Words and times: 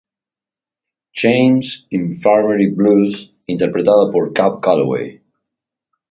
James 1.13 1.85
Infirmary 1.91 2.73
Blues", 2.73 3.29
interpretada 3.47 4.09
por 4.11 4.33
Cab 4.33 4.59
Calloway. 4.59 5.21